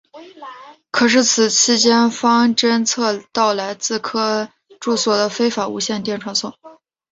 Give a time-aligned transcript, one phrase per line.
[0.89, 6.51] 可是此期间军方侦测到来自科恩住所的非法无线电传送。